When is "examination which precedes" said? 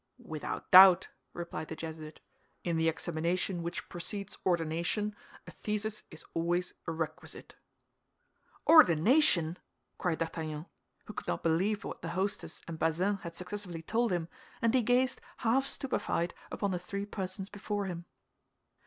2.89-4.35